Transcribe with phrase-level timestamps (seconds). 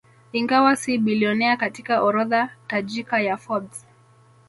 [0.31, 3.85] Ingawa si bilionea katika orodha tajika ya Forbes